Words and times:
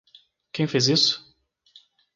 Quem 0.51 0.65
fez 0.67 0.87
isso? 0.87 1.23